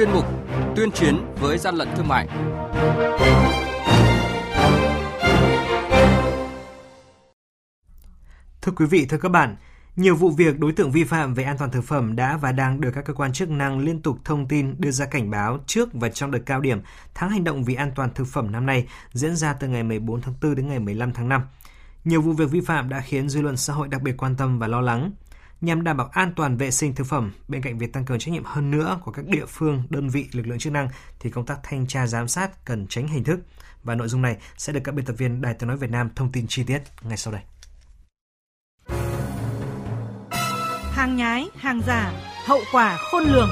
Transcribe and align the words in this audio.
chuyên 0.00 0.12
mục 0.12 0.24
Tuyên 0.76 0.90
chiến 0.92 1.26
với 1.40 1.58
gian 1.58 1.74
lận 1.74 1.88
thương 1.96 2.08
mại. 2.08 2.28
Thưa 8.62 8.72
quý 8.76 8.86
vị, 8.86 9.06
thưa 9.06 9.18
các 9.18 9.28
bạn, 9.28 9.56
nhiều 9.96 10.16
vụ 10.16 10.30
việc 10.30 10.58
đối 10.58 10.72
tượng 10.72 10.90
vi 10.90 11.04
phạm 11.04 11.34
về 11.34 11.44
an 11.44 11.58
toàn 11.58 11.70
thực 11.70 11.84
phẩm 11.84 12.16
đã 12.16 12.36
và 12.36 12.52
đang 12.52 12.80
được 12.80 12.90
các 12.94 13.04
cơ 13.04 13.14
quan 13.14 13.32
chức 13.32 13.50
năng 13.50 13.78
liên 13.78 14.02
tục 14.02 14.18
thông 14.24 14.48
tin 14.48 14.74
đưa 14.78 14.90
ra 14.90 15.06
cảnh 15.06 15.30
báo 15.30 15.58
trước 15.66 15.88
và 15.92 16.08
trong 16.08 16.30
đợt 16.30 16.40
cao 16.46 16.60
điểm 16.60 16.80
tháng 17.14 17.30
hành 17.30 17.44
động 17.44 17.64
vì 17.64 17.74
an 17.74 17.92
toàn 17.94 18.10
thực 18.14 18.26
phẩm 18.26 18.52
năm 18.52 18.66
nay 18.66 18.86
diễn 19.12 19.36
ra 19.36 19.52
từ 19.52 19.68
ngày 19.68 19.82
14 19.82 20.20
tháng 20.20 20.34
4 20.42 20.54
đến 20.54 20.68
ngày 20.68 20.78
15 20.78 21.12
tháng 21.12 21.28
5. 21.28 21.42
Nhiều 22.04 22.22
vụ 22.22 22.32
việc 22.32 22.50
vi 22.50 22.60
phạm 22.60 22.88
đã 22.88 23.00
khiến 23.00 23.28
dư 23.28 23.42
luận 23.42 23.56
xã 23.56 23.72
hội 23.72 23.88
đặc 23.88 24.02
biệt 24.02 24.14
quan 24.16 24.36
tâm 24.36 24.58
và 24.58 24.66
lo 24.66 24.80
lắng. 24.80 25.12
Nhằm 25.60 25.84
đảm 25.84 25.96
bảo 25.96 26.08
an 26.12 26.32
toàn 26.36 26.56
vệ 26.56 26.70
sinh 26.70 26.94
thực 26.94 27.06
phẩm, 27.06 27.32
bên 27.48 27.62
cạnh 27.62 27.78
việc 27.78 27.92
tăng 27.92 28.04
cường 28.04 28.18
trách 28.18 28.32
nhiệm 28.32 28.44
hơn 28.44 28.70
nữa 28.70 29.00
của 29.04 29.12
các 29.12 29.24
địa 29.26 29.46
phương, 29.46 29.82
đơn 29.90 30.08
vị, 30.08 30.28
lực 30.32 30.46
lượng 30.46 30.58
chức 30.58 30.72
năng, 30.72 30.88
thì 31.20 31.30
công 31.30 31.46
tác 31.46 31.58
thanh 31.62 31.86
tra 31.86 32.06
giám 32.06 32.28
sát 32.28 32.64
cần 32.64 32.86
tránh 32.86 33.08
hình 33.08 33.24
thức. 33.24 33.40
Và 33.82 33.94
nội 33.94 34.08
dung 34.08 34.22
này 34.22 34.36
sẽ 34.56 34.72
được 34.72 34.80
các 34.84 34.94
biên 34.94 35.04
tập 35.04 35.14
viên 35.18 35.40
Đài 35.40 35.54
tiếng 35.54 35.68
nói 35.68 35.76
Việt 35.76 35.90
Nam 35.90 36.10
thông 36.16 36.32
tin 36.32 36.46
chi 36.48 36.64
tiết 36.64 36.82
ngay 37.02 37.16
sau 37.16 37.32
đây. 37.32 37.42
Hàng 40.92 41.16
nhái, 41.16 41.48
hàng 41.56 41.80
giả, 41.86 42.12
hậu 42.46 42.60
quả 42.72 42.98
khôn 43.10 43.22
lường. 43.22 43.50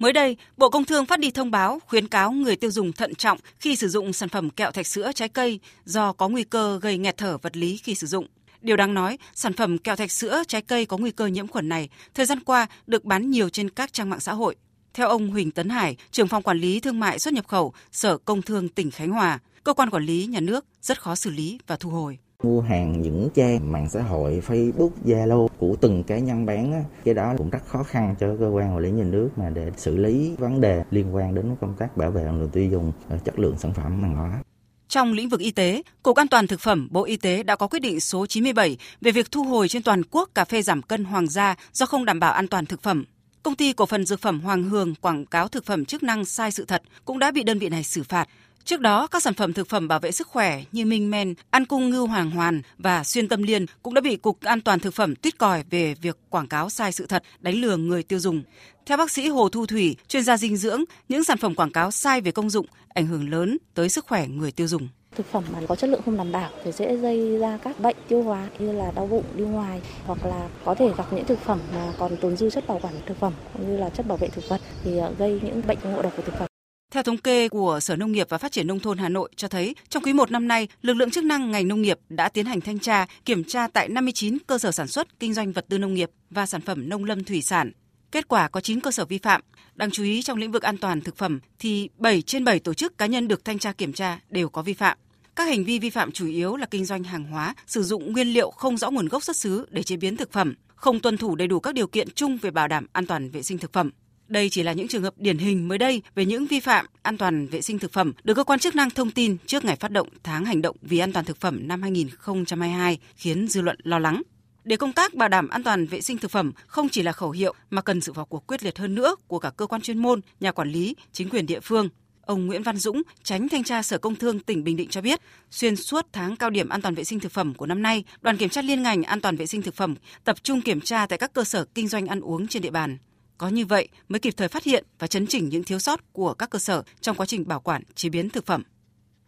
Mới 0.00 0.12
đây, 0.12 0.36
Bộ 0.56 0.70
Công 0.70 0.84
Thương 0.84 1.06
phát 1.06 1.20
đi 1.20 1.30
thông 1.30 1.50
báo 1.50 1.78
khuyến 1.86 2.08
cáo 2.08 2.32
người 2.32 2.56
tiêu 2.56 2.70
dùng 2.70 2.92
thận 2.92 3.14
trọng 3.14 3.38
khi 3.58 3.76
sử 3.76 3.88
dụng 3.88 4.12
sản 4.12 4.28
phẩm 4.28 4.50
kẹo 4.50 4.70
thạch 4.70 4.86
sữa 4.86 5.10
trái 5.14 5.28
cây 5.28 5.60
do 5.84 6.12
có 6.12 6.28
nguy 6.28 6.44
cơ 6.44 6.78
gây 6.82 6.98
nghẹt 6.98 7.16
thở 7.16 7.38
vật 7.38 7.56
lý 7.56 7.76
khi 7.76 7.94
sử 7.94 8.06
dụng. 8.06 8.26
Điều 8.60 8.76
đáng 8.76 8.94
nói, 8.94 9.18
sản 9.34 9.52
phẩm 9.52 9.78
kẹo 9.78 9.96
thạch 9.96 10.12
sữa 10.12 10.42
trái 10.48 10.62
cây 10.62 10.86
có 10.86 10.96
nguy 10.96 11.10
cơ 11.10 11.26
nhiễm 11.26 11.48
khuẩn 11.48 11.68
này 11.68 11.88
thời 12.14 12.26
gian 12.26 12.40
qua 12.40 12.66
được 12.86 13.04
bán 13.04 13.30
nhiều 13.30 13.48
trên 13.48 13.70
các 13.70 13.92
trang 13.92 14.10
mạng 14.10 14.20
xã 14.20 14.32
hội. 14.32 14.56
Theo 14.94 15.08
ông 15.08 15.30
Huỳnh 15.30 15.50
Tấn 15.50 15.68
Hải, 15.68 15.96
trưởng 16.10 16.28
phòng 16.28 16.42
quản 16.42 16.58
lý 16.58 16.80
thương 16.80 17.00
mại 17.00 17.18
xuất 17.18 17.34
nhập 17.34 17.48
khẩu, 17.48 17.72
Sở 17.92 18.18
Công 18.18 18.42
Thương 18.42 18.68
tỉnh 18.68 18.90
Khánh 18.90 19.10
Hòa, 19.10 19.38
cơ 19.64 19.72
quan 19.72 19.90
quản 19.90 20.06
lý 20.06 20.26
nhà 20.26 20.40
nước 20.40 20.64
rất 20.82 21.02
khó 21.02 21.14
xử 21.14 21.30
lý 21.30 21.58
và 21.66 21.76
thu 21.76 21.90
hồi 21.90 22.18
mua 22.42 22.60
hàng 22.60 23.02
những 23.02 23.28
trang 23.34 23.72
mạng 23.72 23.88
xã 23.90 24.02
hội 24.02 24.42
Facebook, 24.46 24.90
Zalo 25.04 25.48
của 25.58 25.76
từng 25.80 26.04
cá 26.04 26.18
nhân 26.18 26.46
bán 26.46 26.72
á, 26.72 26.84
cái 27.04 27.14
đó 27.14 27.34
cũng 27.38 27.50
rất 27.50 27.66
khó 27.66 27.82
khăn 27.82 28.14
cho 28.20 28.36
cơ 28.40 28.48
quan 28.48 28.74
quản 28.74 28.78
lý 28.78 28.90
nhà 28.90 29.04
nước 29.04 29.28
mà 29.36 29.50
để 29.50 29.70
xử 29.76 29.96
lý 29.96 30.34
vấn 30.38 30.60
đề 30.60 30.84
liên 30.90 31.14
quan 31.14 31.34
đến 31.34 31.56
công 31.60 31.74
tác 31.78 31.96
bảo 31.96 32.10
vệ 32.10 32.24
người 32.24 32.48
tiêu 32.52 32.70
dùng 32.70 32.92
ờ, 33.08 33.18
chất 33.24 33.38
lượng 33.38 33.58
sản 33.58 33.72
phẩm 33.72 34.02
hàng 34.02 34.16
hóa. 34.16 34.42
Trong 34.88 35.12
lĩnh 35.12 35.28
vực 35.28 35.40
y 35.40 35.50
tế, 35.50 35.82
Cục 36.02 36.16
An 36.16 36.28
toàn 36.28 36.46
thực 36.46 36.60
phẩm 36.60 36.88
Bộ 36.90 37.04
Y 37.04 37.16
tế 37.16 37.42
đã 37.42 37.56
có 37.56 37.66
quyết 37.66 37.78
định 37.78 38.00
số 38.00 38.26
97 38.26 38.76
về 39.00 39.12
việc 39.12 39.30
thu 39.30 39.42
hồi 39.42 39.68
trên 39.68 39.82
toàn 39.82 40.02
quốc 40.10 40.30
cà 40.34 40.44
phê 40.44 40.62
giảm 40.62 40.82
cân 40.82 41.04
Hoàng 41.04 41.28
gia 41.28 41.54
do 41.72 41.86
không 41.86 42.04
đảm 42.04 42.20
bảo 42.20 42.32
an 42.32 42.48
toàn 42.48 42.66
thực 42.66 42.82
phẩm. 42.82 43.04
Công 43.42 43.56
ty 43.56 43.72
cổ 43.72 43.86
phần 43.86 44.06
dược 44.06 44.20
phẩm 44.20 44.40
Hoàng 44.40 44.62
Hường 44.62 44.94
quảng 44.94 45.26
cáo 45.26 45.48
thực 45.48 45.64
phẩm 45.64 45.84
chức 45.84 46.02
năng 46.02 46.24
sai 46.24 46.52
sự 46.52 46.64
thật 46.64 46.82
cũng 47.04 47.18
đã 47.18 47.30
bị 47.30 47.42
đơn 47.42 47.58
vị 47.58 47.68
này 47.68 47.84
xử 47.84 48.02
phạt. 48.02 48.28
Trước 48.64 48.80
đó, 48.80 49.06
các 49.06 49.22
sản 49.22 49.34
phẩm 49.34 49.52
thực 49.52 49.68
phẩm 49.68 49.88
bảo 49.88 50.00
vệ 50.00 50.12
sức 50.12 50.28
khỏe 50.28 50.62
như 50.72 50.86
Minh 50.86 51.10
Men, 51.10 51.34
An 51.50 51.64
Cung 51.64 51.90
Ngưu 51.90 52.06
Hoàng 52.06 52.30
Hoàn 52.30 52.62
và 52.78 53.04
Xuyên 53.04 53.28
Tâm 53.28 53.42
Liên 53.42 53.66
cũng 53.82 53.94
đã 53.94 54.00
bị 54.00 54.16
Cục 54.16 54.40
An 54.40 54.60
toàn 54.60 54.80
Thực 54.80 54.94
phẩm 54.94 55.16
tuyết 55.16 55.38
còi 55.38 55.64
về 55.70 55.94
việc 55.94 56.18
quảng 56.28 56.48
cáo 56.48 56.70
sai 56.70 56.92
sự 56.92 57.06
thật, 57.06 57.22
đánh 57.40 57.54
lừa 57.54 57.76
người 57.76 58.02
tiêu 58.02 58.18
dùng. 58.18 58.42
Theo 58.86 58.96
bác 58.96 59.10
sĩ 59.10 59.28
Hồ 59.28 59.48
Thu 59.48 59.66
Thủy, 59.66 59.96
chuyên 60.08 60.22
gia 60.22 60.36
dinh 60.36 60.56
dưỡng, 60.56 60.84
những 61.08 61.24
sản 61.24 61.38
phẩm 61.38 61.54
quảng 61.54 61.72
cáo 61.72 61.90
sai 61.90 62.20
về 62.20 62.32
công 62.32 62.50
dụng 62.50 62.66
ảnh 62.88 63.06
hưởng 63.06 63.30
lớn 63.30 63.58
tới 63.74 63.88
sức 63.88 64.04
khỏe 64.04 64.26
người 64.26 64.52
tiêu 64.52 64.66
dùng. 64.66 64.88
Thực 65.16 65.26
phẩm 65.26 65.44
mà 65.52 65.60
có 65.68 65.76
chất 65.76 65.90
lượng 65.90 66.02
không 66.04 66.16
đảm 66.16 66.32
bảo 66.32 66.50
thì 66.64 66.72
dễ 66.72 66.96
gây 66.96 67.38
ra 67.38 67.58
các 67.64 67.80
bệnh 67.80 67.96
tiêu 68.08 68.22
hóa 68.22 68.48
như 68.58 68.72
là 68.72 68.92
đau 68.94 69.06
bụng 69.06 69.24
đi 69.34 69.44
ngoài 69.44 69.80
hoặc 70.06 70.24
là 70.24 70.48
có 70.64 70.74
thể 70.74 70.92
gặp 70.96 71.12
những 71.12 71.24
thực 71.24 71.38
phẩm 71.38 71.60
mà 71.74 71.92
còn 71.98 72.16
tồn 72.16 72.36
dư 72.36 72.50
chất 72.50 72.66
bảo 72.66 72.78
quản 72.82 72.94
thực 73.06 73.16
phẩm 73.20 73.32
cũng 73.52 73.70
như 73.70 73.76
là 73.76 73.90
chất 73.90 74.06
bảo 74.06 74.18
vệ 74.18 74.28
thực 74.28 74.48
vật 74.48 74.60
thì 74.84 74.98
ờ, 74.98 75.14
gây 75.18 75.40
những 75.42 75.62
bệnh 75.66 75.78
ngộ 75.84 76.02
độc 76.02 76.12
của 76.16 76.22
thực 76.22 76.34
phẩm. 76.38 76.46
Theo 76.92 77.02
thống 77.02 77.18
kê 77.18 77.48
của 77.48 77.80
Sở 77.80 77.96
Nông 77.96 78.12
nghiệp 78.12 78.26
và 78.30 78.38
Phát 78.38 78.52
triển 78.52 78.66
Nông 78.66 78.80
thôn 78.80 78.98
Hà 78.98 79.08
Nội 79.08 79.30
cho 79.36 79.48
thấy, 79.48 79.74
trong 79.88 80.02
quý 80.02 80.12
1 80.12 80.30
năm 80.30 80.48
nay, 80.48 80.68
lực 80.82 80.94
lượng 80.94 81.10
chức 81.10 81.24
năng 81.24 81.50
ngành 81.50 81.68
nông 81.68 81.82
nghiệp 81.82 81.98
đã 82.08 82.28
tiến 82.28 82.46
hành 82.46 82.60
thanh 82.60 82.78
tra, 82.78 83.06
kiểm 83.24 83.44
tra 83.44 83.68
tại 83.68 83.88
59 83.88 84.38
cơ 84.46 84.58
sở 84.58 84.70
sản 84.70 84.88
xuất, 84.88 85.20
kinh 85.20 85.34
doanh 85.34 85.52
vật 85.52 85.64
tư 85.68 85.78
nông 85.78 85.94
nghiệp 85.94 86.10
và 86.30 86.46
sản 86.46 86.60
phẩm 86.60 86.88
nông 86.88 87.04
lâm 87.04 87.24
thủy 87.24 87.42
sản. 87.42 87.72
Kết 88.12 88.28
quả 88.28 88.48
có 88.48 88.60
9 88.60 88.80
cơ 88.80 88.90
sở 88.90 89.04
vi 89.04 89.18
phạm. 89.18 89.40
Đáng 89.74 89.90
chú 89.90 90.02
ý 90.02 90.22
trong 90.22 90.38
lĩnh 90.38 90.52
vực 90.52 90.62
an 90.62 90.78
toàn 90.78 91.00
thực 91.00 91.16
phẩm 91.16 91.40
thì 91.58 91.88
7 91.98 92.22
trên 92.22 92.44
7 92.44 92.58
tổ 92.58 92.74
chức 92.74 92.98
cá 92.98 93.06
nhân 93.06 93.28
được 93.28 93.44
thanh 93.44 93.58
tra 93.58 93.72
kiểm 93.72 93.92
tra 93.92 94.20
đều 94.28 94.48
có 94.48 94.62
vi 94.62 94.72
phạm. 94.72 94.98
Các 95.36 95.48
hành 95.48 95.64
vi 95.64 95.78
vi 95.78 95.90
phạm 95.90 96.12
chủ 96.12 96.26
yếu 96.26 96.56
là 96.56 96.66
kinh 96.66 96.84
doanh 96.84 97.04
hàng 97.04 97.24
hóa, 97.24 97.54
sử 97.66 97.82
dụng 97.82 98.12
nguyên 98.12 98.28
liệu 98.28 98.50
không 98.50 98.76
rõ 98.76 98.90
nguồn 98.90 99.08
gốc 99.08 99.24
xuất 99.24 99.36
xứ 99.36 99.66
để 99.70 99.82
chế 99.82 99.96
biến 99.96 100.16
thực 100.16 100.32
phẩm, 100.32 100.54
không 100.74 101.00
tuân 101.00 101.16
thủ 101.16 101.34
đầy 101.34 101.48
đủ 101.48 101.60
các 101.60 101.74
điều 101.74 101.86
kiện 101.86 102.08
chung 102.10 102.36
về 102.36 102.50
bảo 102.50 102.68
đảm 102.68 102.86
an 102.92 103.06
toàn 103.06 103.30
vệ 103.30 103.42
sinh 103.42 103.58
thực 103.58 103.72
phẩm, 103.72 103.90
đây 104.30 104.48
chỉ 104.50 104.62
là 104.62 104.72
những 104.72 104.88
trường 104.88 105.02
hợp 105.02 105.14
điển 105.16 105.38
hình 105.38 105.68
mới 105.68 105.78
đây 105.78 106.02
về 106.14 106.24
những 106.24 106.46
vi 106.46 106.60
phạm 106.60 106.86
an 107.02 107.18
toàn 107.18 107.46
vệ 107.46 107.60
sinh 107.60 107.78
thực 107.78 107.92
phẩm 107.92 108.12
được 108.24 108.34
cơ 108.34 108.44
quan 108.44 108.58
chức 108.58 108.74
năng 108.74 108.90
thông 108.90 109.10
tin 109.10 109.36
trước 109.46 109.64
ngày 109.64 109.76
phát 109.76 109.90
động 109.90 110.08
tháng 110.22 110.44
hành 110.44 110.62
động 110.62 110.76
vì 110.82 110.98
an 110.98 111.12
toàn 111.12 111.24
thực 111.24 111.40
phẩm 111.40 111.68
năm 111.68 111.82
2022 111.82 112.98
khiến 113.16 113.48
dư 113.48 113.60
luận 113.60 113.76
lo 113.82 113.98
lắng. 113.98 114.22
Để 114.64 114.76
công 114.76 114.92
tác 114.92 115.14
bảo 115.14 115.28
đảm 115.28 115.48
an 115.48 115.62
toàn 115.62 115.86
vệ 115.86 116.00
sinh 116.00 116.18
thực 116.18 116.30
phẩm 116.30 116.52
không 116.66 116.88
chỉ 116.88 117.02
là 117.02 117.12
khẩu 117.12 117.30
hiệu 117.30 117.54
mà 117.70 117.82
cần 117.82 118.00
sự 118.00 118.12
vào 118.12 118.24
cuộc 118.24 118.46
quyết 118.46 118.62
liệt 118.62 118.78
hơn 118.78 118.94
nữa 118.94 119.16
của 119.26 119.38
cả 119.38 119.50
cơ 119.50 119.66
quan 119.66 119.80
chuyên 119.80 119.98
môn, 119.98 120.20
nhà 120.40 120.52
quản 120.52 120.72
lý, 120.72 120.96
chính 121.12 121.28
quyền 121.28 121.46
địa 121.46 121.60
phương. 121.60 121.88
Ông 122.30 122.46
Nguyễn 122.46 122.62
Văn 122.62 122.76
Dũng, 122.76 123.02
tránh 123.22 123.48
thanh 123.48 123.64
tra 123.64 123.82
Sở 123.82 123.98
Công 123.98 124.16
Thương 124.16 124.40
tỉnh 124.40 124.64
Bình 124.64 124.76
Định 124.76 124.88
cho 124.88 125.00
biết, 125.00 125.20
xuyên 125.50 125.76
suốt 125.76 126.06
tháng 126.12 126.36
cao 126.36 126.50
điểm 126.50 126.68
an 126.68 126.82
toàn 126.82 126.94
vệ 126.94 127.04
sinh 127.04 127.20
thực 127.20 127.32
phẩm 127.32 127.54
của 127.54 127.66
năm 127.66 127.82
nay, 127.82 128.04
đoàn 128.20 128.36
kiểm 128.36 128.48
tra 128.48 128.62
liên 128.62 128.82
ngành 128.82 129.02
an 129.02 129.20
toàn 129.20 129.36
vệ 129.36 129.46
sinh 129.46 129.62
thực 129.62 129.74
phẩm 129.74 129.94
tập 130.24 130.36
trung 130.42 130.60
kiểm 130.60 130.80
tra 130.80 131.06
tại 131.06 131.18
các 131.18 131.32
cơ 131.32 131.44
sở 131.44 131.64
kinh 131.64 131.88
doanh 131.88 132.06
ăn 132.06 132.20
uống 132.20 132.48
trên 132.48 132.62
địa 132.62 132.70
bàn. 132.70 132.98
Có 133.38 133.48
như 133.48 133.66
vậy 133.66 133.88
mới 134.08 134.20
kịp 134.20 134.34
thời 134.36 134.48
phát 134.48 134.64
hiện 134.64 134.84
và 134.98 135.06
chấn 135.06 135.26
chỉnh 135.26 135.48
những 135.48 135.64
thiếu 135.64 135.78
sót 135.78 136.12
của 136.12 136.34
các 136.34 136.50
cơ 136.50 136.58
sở 136.58 136.82
trong 137.00 137.16
quá 137.16 137.26
trình 137.26 137.48
bảo 137.48 137.60
quản, 137.60 137.82
chế 137.94 138.08
biến 138.08 138.30
thực 138.30 138.46
phẩm. 138.46 138.62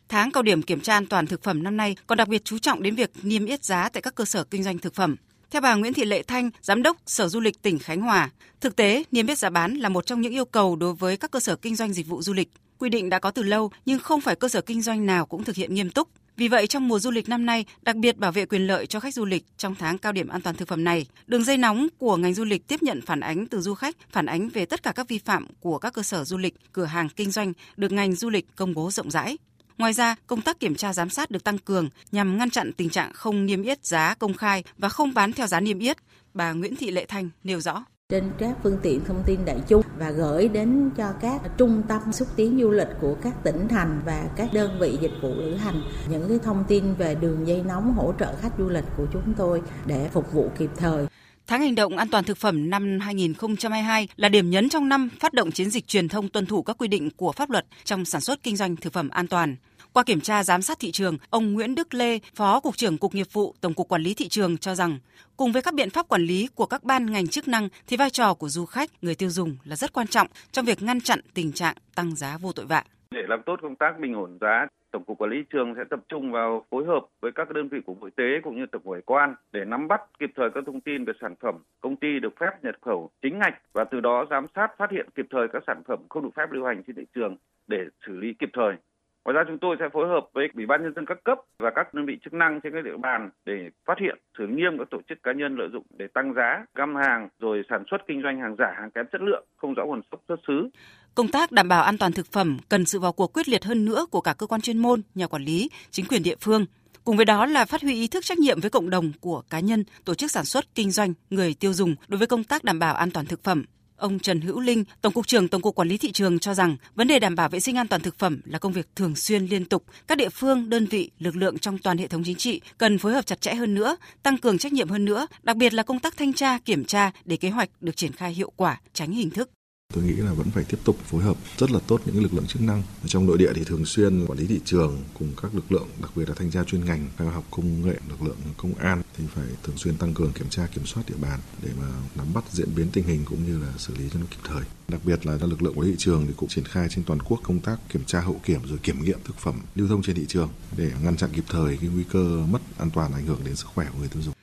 Tháng 0.08 0.32
cao 0.32 0.42
điểm 0.42 0.62
kiểm 0.62 0.80
tra 0.80 0.94
an 0.94 1.06
toàn 1.06 1.26
thực 1.26 1.42
phẩm 1.42 1.62
năm 1.62 1.76
nay 1.76 1.96
còn 2.06 2.18
đặc 2.18 2.28
biệt 2.28 2.44
chú 2.44 2.58
trọng 2.58 2.82
đến 2.82 2.94
việc 2.94 3.10
niêm 3.22 3.46
yết 3.46 3.64
giá 3.64 3.88
tại 3.88 4.02
các 4.02 4.14
cơ 4.14 4.24
sở 4.24 4.44
kinh 4.44 4.62
doanh 4.62 4.78
thực 4.78 4.94
phẩm. 4.94 5.16
Theo 5.50 5.62
bà 5.62 5.74
Nguyễn 5.74 5.92
Thị 5.92 6.04
Lệ 6.04 6.22
Thanh, 6.22 6.50
Giám 6.60 6.82
đốc 6.82 6.96
Sở 7.06 7.28
Du 7.28 7.40
lịch 7.40 7.62
tỉnh 7.62 7.78
Khánh 7.78 8.00
Hòa, 8.00 8.30
thực 8.60 8.76
tế 8.76 9.04
niêm 9.12 9.26
yết 9.26 9.38
giá 9.38 9.50
bán 9.50 9.74
là 9.74 9.88
một 9.88 10.06
trong 10.06 10.20
những 10.20 10.32
yêu 10.32 10.44
cầu 10.44 10.76
đối 10.76 10.94
với 10.94 11.16
các 11.16 11.30
cơ 11.30 11.40
sở 11.40 11.56
kinh 11.56 11.76
doanh 11.76 11.92
dịch 11.92 12.06
vụ 12.06 12.22
du 12.22 12.32
lịch. 12.32 12.48
Quy 12.82 12.88
định 12.88 13.10
đã 13.10 13.18
có 13.18 13.30
từ 13.30 13.42
lâu 13.42 13.70
nhưng 13.86 13.98
không 13.98 14.20
phải 14.20 14.36
cơ 14.36 14.48
sở 14.48 14.60
kinh 14.60 14.82
doanh 14.82 15.06
nào 15.06 15.26
cũng 15.26 15.44
thực 15.44 15.56
hiện 15.56 15.74
nghiêm 15.74 15.90
túc. 15.90 16.08
Vì 16.36 16.48
vậy, 16.48 16.66
trong 16.66 16.88
mùa 16.88 16.98
du 16.98 17.10
lịch 17.10 17.28
năm 17.28 17.46
nay, 17.46 17.64
đặc 17.82 17.96
biệt 17.96 18.16
bảo 18.16 18.32
vệ 18.32 18.46
quyền 18.46 18.66
lợi 18.66 18.86
cho 18.86 19.00
khách 19.00 19.14
du 19.14 19.24
lịch 19.24 19.44
trong 19.56 19.74
tháng 19.74 19.98
cao 19.98 20.12
điểm 20.12 20.28
an 20.28 20.40
toàn 20.40 20.56
thực 20.56 20.68
phẩm 20.68 20.84
này, 20.84 21.06
đường 21.26 21.44
dây 21.44 21.56
nóng 21.56 21.88
của 21.98 22.16
ngành 22.16 22.34
du 22.34 22.44
lịch 22.44 22.66
tiếp 22.68 22.82
nhận 22.82 23.00
phản 23.00 23.20
ánh 23.20 23.46
từ 23.46 23.60
du 23.60 23.74
khách, 23.74 23.96
phản 24.10 24.26
ánh 24.26 24.48
về 24.48 24.66
tất 24.66 24.82
cả 24.82 24.92
các 24.92 25.08
vi 25.08 25.18
phạm 25.18 25.46
của 25.60 25.78
các 25.78 25.92
cơ 25.92 26.02
sở 26.02 26.24
du 26.24 26.38
lịch, 26.38 26.54
cửa 26.72 26.84
hàng 26.84 27.08
kinh 27.08 27.30
doanh 27.30 27.52
được 27.76 27.92
ngành 27.92 28.14
du 28.14 28.30
lịch 28.30 28.46
công 28.56 28.74
bố 28.74 28.90
rộng 28.90 29.10
rãi. 29.10 29.38
Ngoài 29.78 29.92
ra, 29.92 30.16
công 30.26 30.40
tác 30.40 30.60
kiểm 30.60 30.74
tra 30.74 30.92
giám 30.92 31.10
sát 31.10 31.30
được 31.30 31.44
tăng 31.44 31.58
cường 31.58 31.88
nhằm 32.12 32.38
ngăn 32.38 32.50
chặn 32.50 32.72
tình 32.72 32.90
trạng 32.90 33.12
không 33.12 33.46
niêm 33.46 33.62
yết 33.62 33.86
giá 33.86 34.14
công 34.14 34.34
khai 34.34 34.64
và 34.78 34.88
không 34.88 35.14
bán 35.14 35.32
theo 35.32 35.46
giá 35.46 35.60
niêm 35.60 35.78
yết. 35.78 35.96
Bà 36.34 36.52
Nguyễn 36.52 36.76
Thị 36.76 36.90
Lệ 36.90 37.06
Thanh 37.06 37.30
nêu 37.44 37.60
rõ 37.60 37.84
trên 38.12 38.24
các 38.38 38.56
phương 38.62 38.78
tiện 38.82 39.04
thông 39.04 39.22
tin 39.26 39.44
đại 39.44 39.60
chúng 39.68 39.82
và 39.98 40.10
gửi 40.10 40.48
đến 40.48 40.90
cho 40.96 41.12
các 41.20 41.40
trung 41.58 41.82
tâm 41.88 42.12
xúc 42.12 42.28
tiến 42.36 42.58
du 42.60 42.70
lịch 42.70 42.88
của 43.00 43.16
các 43.22 43.44
tỉnh 43.44 43.68
thành 43.68 44.00
và 44.04 44.28
các 44.36 44.52
đơn 44.52 44.78
vị 44.80 44.98
dịch 45.00 45.12
vụ 45.22 45.34
lữ 45.36 45.54
hành 45.54 45.82
những 46.10 46.28
cái 46.28 46.38
thông 46.42 46.64
tin 46.68 46.94
về 46.94 47.14
đường 47.14 47.46
dây 47.46 47.62
nóng 47.66 47.94
hỗ 47.94 48.14
trợ 48.20 48.34
khách 48.40 48.52
du 48.58 48.68
lịch 48.68 48.84
của 48.96 49.06
chúng 49.12 49.34
tôi 49.36 49.62
để 49.86 50.08
phục 50.12 50.32
vụ 50.32 50.50
kịp 50.58 50.70
thời. 50.76 51.06
Tháng 51.46 51.60
hành 51.60 51.74
động 51.74 51.96
an 51.96 52.08
toàn 52.08 52.24
thực 52.24 52.36
phẩm 52.36 52.70
năm 52.70 52.98
2022 53.00 54.08
là 54.16 54.28
điểm 54.28 54.50
nhấn 54.50 54.68
trong 54.68 54.88
năm 54.88 55.08
phát 55.20 55.32
động 55.32 55.50
chiến 55.50 55.70
dịch 55.70 55.86
truyền 55.86 56.08
thông 56.08 56.28
tuân 56.28 56.46
thủ 56.46 56.62
các 56.62 56.76
quy 56.78 56.88
định 56.88 57.10
của 57.16 57.32
pháp 57.32 57.50
luật 57.50 57.66
trong 57.84 58.04
sản 58.04 58.20
xuất 58.20 58.42
kinh 58.42 58.56
doanh 58.56 58.76
thực 58.76 58.92
phẩm 58.92 59.08
an 59.08 59.26
toàn. 59.26 59.56
Qua 59.94 60.02
kiểm 60.06 60.20
tra 60.20 60.44
giám 60.44 60.62
sát 60.62 60.78
thị 60.80 60.90
trường, 60.90 61.16
ông 61.30 61.52
Nguyễn 61.52 61.74
Đức 61.74 61.94
Lê, 61.94 62.18
Phó 62.34 62.60
Cục 62.60 62.76
trưởng 62.76 62.98
Cục 62.98 63.14
Nghiệp 63.14 63.26
vụ 63.32 63.54
Tổng 63.60 63.74
cục 63.74 63.88
Quản 63.88 64.02
lý 64.02 64.14
Thị 64.14 64.28
trường 64.28 64.58
cho 64.58 64.74
rằng, 64.74 64.98
cùng 65.36 65.52
với 65.52 65.62
các 65.62 65.74
biện 65.74 65.90
pháp 65.90 66.08
quản 66.08 66.22
lý 66.22 66.48
của 66.54 66.66
các 66.66 66.84
ban 66.84 67.12
ngành 67.12 67.26
chức 67.26 67.48
năng 67.48 67.68
thì 67.86 67.96
vai 67.96 68.10
trò 68.10 68.34
của 68.34 68.48
du 68.48 68.64
khách, 68.66 68.90
người 69.02 69.14
tiêu 69.14 69.28
dùng 69.30 69.56
là 69.64 69.76
rất 69.76 69.92
quan 69.92 70.06
trọng 70.06 70.26
trong 70.52 70.64
việc 70.64 70.82
ngăn 70.82 71.00
chặn 71.00 71.20
tình 71.34 71.52
trạng 71.52 71.74
tăng 71.94 72.14
giá 72.16 72.38
vô 72.40 72.52
tội 72.52 72.66
vạ. 72.66 72.84
Để 73.10 73.22
làm 73.28 73.42
tốt 73.46 73.58
công 73.62 73.76
tác 73.76 74.00
bình 74.00 74.14
ổn 74.14 74.38
giá, 74.40 74.66
Tổng 74.90 75.04
cục 75.04 75.18
Quản 75.18 75.30
lý 75.30 75.36
thị 75.36 75.46
trường 75.52 75.74
sẽ 75.76 75.82
tập 75.90 76.00
trung 76.08 76.32
vào 76.32 76.64
phối 76.70 76.84
hợp 76.86 77.06
với 77.20 77.32
các 77.34 77.50
đơn 77.50 77.68
vị 77.68 77.78
của 77.86 77.94
Bộ 77.94 78.06
Y 78.06 78.12
tế 78.16 78.40
cũng 78.44 78.56
như 78.56 78.66
Tổng 78.72 78.82
cục 78.82 78.92
Hải 78.92 79.02
quan 79.06 79.34
để 79.52 79.64
nắm 79.64 79.88
bắt 79.88 80.00
kịp 80.18 80.30
thời 80.36 80.50
các 80.54 80.64
thông 80.66 80.80
tin 80.80 81.04
về 81.04 81.12
sản 81.20 81.34
phẩm 81.40 81.54
công 81.80 81.96
ty 81.96 82.08
được 82.22 82.34
phép 82.40 82.50
nhập 82.62 82.74
khẩu 82.82 83.10
chính 83.22 83.38
ngạch 83.38 83.54
và 83.72 83.84
từ 83.84 84.00
đó 84.00 84.26
giám 84.30 84.46
sát 84.54 84.68
phát 84.78 84.90
hiện 84.90 85.06
kịp 85.14 85.26
thời 85.30 85.48
các 85.52 85.62
sản 85.66 85.82
phẩm 85.88 85.98
không 86.08 86.22
được 86.22 86.30
phép 86.36 86.46
lưu 86.50 86.64
hành 86.64 86.82
trên 86.86 86.96
thị 86.96 87.04
trường 87.14 87.36
để 87.66 87.78
xử 88.06 88.12
lý 88.16 88.34
kịp 88.38 88.50
thời. 88.52 88.76
Ngoài 89.24 89.34
ra 89.34 89.42
chúng 89.48 89.58
tôi 89.58 89.76
sẽ 89.80 89.84
phối 89.92 90.08
hợp 90.08 90.24
với 90.34 90.48
Ủy 90.54 90.66
ban 90.66 90.82
nhân 90.82 90.92
dân 90.96 91.06
các 91.06 91.18
cấp 91.24 91.38
và 91.58 91.70
các 91.74 91.94
đơn 91.94 92.06
vị 92.06 92.18
chức 92.24 92.32
năng 92.32 92.60
trên 92.62 92.72
các 92.72 92.84
địa 92.84 92.96
bàn 93.02 93.30
để 93.44 93.68
phát 93.86 93.98
hiện 94.00 94.18
xử 94.38 94.46
nghiêm 94.46 94.78
các 94.78 94.88
tổ 94.90 94.98
chức 95.08 95.18
cá 95.22 95.32
nhân 95.32 95.56
lợi 95.58 95.68
dụng 95.72 95.86
để 95.98 96.06
tăng 96.14 96.34
giá, 96.34 96.64
găm 96.74 96.94
hàng 96.96 97.28
rồi 97.38 97.62
sản 97.70 97.84
xuất 97.90 97.98
kinh 98.08 98.22
doanh 98.22 98.40
hàng 98.40 98.56
giả, 98.58 98.72
hàng 98.76 98.90
kém 98.90 99.06
chất 99.12 99.20
lượng, 99.20 99.44
không 99.56 99.74
rõ 99.74 99.84
nguồn 99.86 100.00
gốc 100.10 100.20
xuất 100.28 100.40
xứ. 100.48 100.68
Công 101.14 101.28
tác 101.28 101.52
đảm 101.52 101.68
bảo 101.68 101.82
an 101.82 101.98
toàn 101.98 102.12
thực 102.12 102.26
phẩm 102.26 102.58
cần 102.68 102.84
sự 102.84 103.00
vào 103.00 103.12
cuộc 103.12 103.32
quyết 103.32 103.48
liệt 103.48 103.64
hơn 103.64 103.84
nữa 103.84 104.06
của 104.10 104.20
cả 104.20 104.34
cơ 104.38 104.46
quan 104.46 104.60
chuyên 104.60 104.78
môn, 104.78 105.02
nhà 105.14 105.26
quản 105.26 105.42
lý, 105.42 105.70
chính 105.90 106.06
quyền 106.06 106.22
địa 106.22 106.36
phương. 106.40 106.66
Cùng 107.04 107.16
với 107.16 107.24
đó 107.24 107.46
là 107.46 107.64
phát 107.64 107.82
huy 107.82 107.94
ý 107.94 108.08
thức 108.08 108.24
trách 108.24 108.38
nhiệm 108.38 108.60
với 108.60 108.70
cộng 108.70 108.90
đồng 108.90 109.12
của 109.20 109.42
cá 109.50 109.60
nhân, 109.60 109.84
tổ 110.04 110.14
chức 110.14 110.30
sản 110.30 110.44
xuất, 110.44 110.64
kinh 110.74 110.90
doanh, 110.90 111.12
người 111.30 111.54
tiêu 111.60 111.72
dùng 111.72 111.94
đối 112.08 112.18
với 112.18 112.26
công 112.26 112.44
tác 112.44 112.64
đảm 112.64 112.78
bảo 112.78 112.94
an 112.94 113.10
toàn 113.10 113.26
thực 113.26 113.44
phẩm, 113.44 113.64
Ông 114.02 114.18
Trần 114.18 114.40
Hữu 114.40 114.60
Linh, 114.60 114.84
Tổng 115.00 115.12
cục 115.12 115.26
trưởng 115.26 115.48
Tổng 115.48 115.62
cục 115.62 115.74
Quản 115.74 115.88
lý 115.88 115.98
thị 115.98 116.12
trường 116.12 116.38
cho 116.38 116.54
rằng 116.54 116.76
vấn 116.94 117.08
đề 117.08 117.18
đảm 117.18 117.34
bảo 117.34 117.48
vệ 117.48 117.60
sinh 117.60 117.76
an 117.76 117.88
toàn 117.88 118.02
thực 118.02 118.18
phẩm 118.18 118.40
là 118.44 118.58
công 118.58 118.72
việc 118.72 118.88
thường 118.96 119.16
xuyên 119.16 119.46
liên 119.46 119.64
tục. 119.64 119.84
Các 120.06 120.18
địa 120.18 120.28
phương, 120.28 120.70
đơn 120.70 120.86
vị, 120.86 121.10
lực 121.18 121.36
lượng 121.36 121.58
trong 121.58 121.78
toàn 121.78 121.98
hệ 121.98 122.06
thống 122.06 122.22
chính 122.24 122.36
trị 122.36 122.60
cần 122.78 122.98
phối 122.98 123.12
hợp 123.12 123.26
chặt 123.26 123.40
chẽ 123.40 123.54
hơn 123.54 123.74
nữa, 123.74 123.96
tăng 124.22 124.38
cường 124.38 124.58
trách 124.58 124.72
nhiệm 124.72 124.88
hơn 124.88 125.04
nữa, 125.04 125.26
đặc 125.42 125.56
biệt 125.56 125.74
là 125.74 125.82
công 125.82 125.98
tác 125.98 126.16
thanh 126.16 126.32
tra, 126.32 126.58
kiểm 126.58 126.84
tra 126.84 127.10
để 127.24 127.36
kế 127.36 127.50
hoạch 127.50 127.68
được 127.80 127.96
triển 127.96 128.12
khai 128.12 128.32
hiệu 128.32 128.52
quả, 128.56 128.80
tránh 128.92 129.12
hình 129.12 129.30
thức. 129.30 129.50
Tôi 129.92 130.04
nghĩ 130.04 130.12
là 130.12 130.32
vẫn 130.32 130.50
phải 130.50 130.64
tiếp 130.64 130.78
tục 130.84 130.96
phối 131.06 131.22
hợp 131.22 131.36
rất 131.58 131.70
là 131.70 131.78
tốt 131.86 132.00
những 132.04 132.22
lực 132.22 132.34
lượng 132.34 132.46
chức 132.46 132.62
năng. 132.62 132.82
Ở 133.02 133.08
trong 133.08 133.26
nội 133.26 133.38
địa 133.38 133.52
thì 133.54 133.64
thường 133.64 133.86
xuyên 133.86 134.26
quản 134.26 134.38
lý 134.38 134.46
thị 134.46 134.60
trường 134.64 135.02
cùng 135.18 135.32
các 135.42 135.54
lực 135.54 135.72
lượng, 135.72 135.88
đặc 136.02 136.10
biệt 136.16 136.28
là 136.28 136.34
thanh 136.38 136.50
tra 136.50 136.64
chuyên 136.64 136.84
ngành, 136.84 137.08
khoa 137.18 137.30
học 137.30 137.44
công 137.50 137.86
nghệ, 137.86 137.96
lực 138.08 138.22
lượng 138.22 138.36
công 138.56 138.74
an 138.74 139.02
thì 139.16 139.24
phải 139.34 139.46
thường 139.62 139.76
xuyên 139.78 139.96
tăng 139.96 140.14
cường 140.14 140.32
kiểm 140.32 140.48
tra 140.48 140.66
kiểm 140.66 140.86
soát 140.86 141.02
địa 141.08 141.16
bàn 141.20 141.40
để 141.62 141.70
mà 141.80 141.86
nắm 142.14 142.26
bắt 142.34 142.44
diễn 142.52 142.68
biến 142.76 142.86
tình 142.92 143.04
hình 143.04 143.24
cũng 143.24 143.46
như 143.46 143.58
là 143.58 143.72
xử 143.78 143.94
lý 143.98 144.04
cho 144.12 144.20
nó 144.20 144.26
kịp 144.30 144.40
thời. 144.44 144.62
Đặc 144.88 145.00
biệt 145.04 145.26
là 145.26 145.38
lực 145.40 145.62
lượng 145.62 145.74
quản 145.74 145.86
lý 145.86 145.92
thị 145.92 145.98
trường 145.98 146.26
thì 146.26 146.32
cũng 146.36 146.48
triển 146.48 146.64
khai 146.64 146.88
trên 146.90 147.04
toàn 147.04 147.20
quốc 147.22 147.40
công 147.42 147.60
tác 147.60 147.76
kiểm 147.88 148.04
tra 148.04 148.20
hậu 148.20 148.40
kiểm 148.44 148.60
rồi 148.64 148.78
kiểm 148.78 149.04
nghiệm 149.04 149.18
thực 149.24 149.38
phẩm 149.38 149.60
lưu 149.74 149.88
thông 149.88 150.02
trên 150.02 150.16
thị 150.16 150.24
trường 150.28 150.48
để 150.76 150.92
ngăn 151.02 151.16
chặn 151.16 151.30
kịp 151.32 151.44
thời 151.48 151.76
cái 151.76 151.90
nguy 151.94 152.04
cơ 152.12 152.46
mất 152.50 152.60
an 152.78 152.90
toàn 152.90 153.12
ảnh 153.12 153.26
hưởng 153.26 153.40
đến 153.44 153.56
sức 153.56 153.66
khỏe 153.74 153.86
của 153.92 153.98
người 153.98 154.08
tiêu 154.08 154.22
dùng 154.22 154.34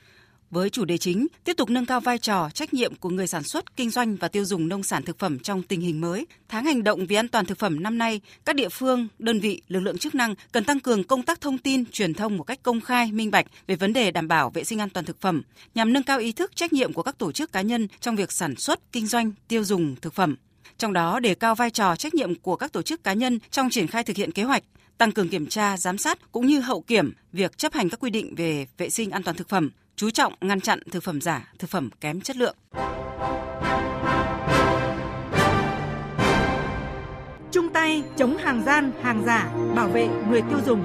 với 0.50 0.70
chủ 0.70 0.84
đề 0.84 0.98
chính 0.98 1.26
tiếp 1.44 1.56
tục 1.56 1.70
nâng 1.70 1.86
cao 1.86 2.00
vai 2.00 2.18
trò 2.18 2.50
trách 2.54 2.74
nhiệm 2.74 2.94
của 2.94 3.08
người 3.08 3.26
sản 3.26 3.42
xuất, 3.42 3.76
kinh 3.76 3.90
doanh 3.90 4.16
và 4.16 4.28
tiêu 4.28 4.44
dùng 4.44 4.68
nông 4.68 4.82
sản 4.82 5.02
thực 5.02 5.18
phẩm 5.18 5.38
trong 5.38 5.62
tình 5.62 5.80
hình 5.80 6.00
mới. 6.00 6.26
Tháng 6.48 6.64
hành 6.64 6.84
động 6.84 7.06
vì 7.06 7.16
an 7.16 7.28
toàn 7.28 7.46
thực 7.46 7.58
phẩm 7.58 7.82
năm 7.82 7.98
nay, 7.98 8.20
các 8.44 8.56
địa 8.56 8.68
phương, 8.68 9.08
đơn 9.18 9.40
vị, 9.40 9.62
lực 9.68 9.80
lượng 9.80 9.98
chức 9.98 10.14
năng 10.14 10.34
cần 10.52 10.64
tăng 10.64 10.80
cường 10.80 11.04
công 11.04 11.22
tác 11.22 11.40
thông 11.40 11.58
tin, 11.58 11.84
truyền 11.92 12.14
thông 12.14 12.36
một 12.36 12.44
cách 12.44 12.62
công 12.62 12.80
khai, 12.80 13.12
minh 13.12 13.30
bạch 13.30 13.46
về 13.66 13.76
vấn 13.76 13.92
đề 13.92 14.10
đảm 14.10 14.28
bảo 14.28 14.50
vệ 14.50 14.64
sinh 14.64 14.80
an 14.80 14.90
toàn 14.90 15.06
thực 15.06 15.20
phẩm, 15.20 15.42
nhằm 15.74 15.92
nâng 15.92 16.02
cao 16.02 16.18
ý 16.18 16.32
thức 16.32 16.56
trách 16.56 16.72
nhiệm 16.72 16.92
của 16.92 17.02
các 17.02 17.18
tổ 17.18 17.32
chức 17.32 17.52
cá 17.52 17.62
nhân 17.62 17.88
trong 18.00 18.16
việc 18.16 18.32
sản 18.32 18.56
xuất, 18.56 18.92
kinh 18.92 19.06
doanh, 19.06 19.32
tiêu 19.48 19.64
dùng 19.64 19.96
thực 19.96 20.14
phẩm. 20.14 20.36
Trong 20.78 20.92
đó 20.92 21.20
đề 21.20 21.34
cao 21.34 21.54
vai 21.54 21.70
trò 21.70 21.96
trách 21.96 22.14
nhiệm 22.14 22.34
của 22.34 22.56
các 22.56 22.72
tổ 22.72 22.82
chức 22.82 23.04
cá 23.04 23.12
nhân 23.12 23.38
trong 23.50 23.70
triển 23.70 23.86
khai 23.86 24.04
thực 24.04 24.16
hiện 24.16 24.32
kế 24.32 24.42
hoạch, 24.42 24.62
tăng 24.98 25.12
cường 25.12 25.28
kiểm 25.28 25.46
tra, 25.46 25.76
giám 25.76 25.98
sát 25.98 26.32
cũng 26.32 26.46
như 26.46 26.60
hậu 26.60 26.80
kiểm 26.80 27.12
việc 27.32 27.58
chấp 27.58 27.72
hành 27.72 27.88
các 27.88 28.00
quy 28.00 28.10
định 28.10 28.34
về 28.34 28.66
vệ 28.78 28.90
sinh 28.90 29.10
an 29.10 29.22
toàn 29.22 29.36
thực 29.36 29.48
phẩm, 29.48 29.70
chú 30.00 30.10
trọng 30.10 30.32
ngăn 30.40 30.60
chặn 30.60 30.78
thực 30.90 31.02
phẩm 31.02 31.20
giả, 31.20 31.52
thực 31.58 31.70
phẩm 31.70 31.90
kém 32.00 32.20
chất 32.20 32.36
lượng. 32.36 32.56
Chung 37.52 37.68
tay 37.72 38.02
chống 38.16 38.36
hàng 38.36 38.62
gian, 38.66 38.92
hàng 39.02 39.22
giả, 39.26 39.50
bảo 39.76 39.88
vệ 39.88 40.08
người 40.30 40.42
tiêu 40.42 40.58
dùng. 40.66 40.82